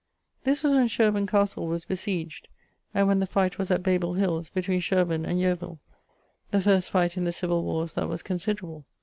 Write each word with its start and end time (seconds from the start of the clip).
This 0.45 0.63
was 0.63 0.73
when 0.73 0.87
Sherburne 0.87 1.27
castle 1.27 1.67
was 1.67 1.85
besieged, 1.85 2.47
and 2.91 3.07
when 3.07 3.19
the 3.19 3.27
fight 3.27 3.59
was 3.59 3.69
at 3.69 3.83
Babell 3.83 4.15
hills, 4.17 4.49
between 4.49 4.81
Sherburn 4.81 5.25
and 5.27 5.39
Yeovill: 5.39 5.77
the 6.49 6.59
first 6.59 6.89
fight 6.89 7.17
in 7.17 7.23
the 7.23 7.31
civill 7.31 7.61
warres 7.63 7.93
that 7.93 8.09
was 8.09 8.23
considerable. 8.23 8.87